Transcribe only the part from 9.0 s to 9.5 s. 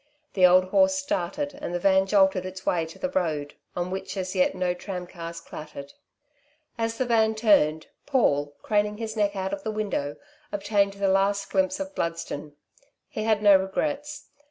neck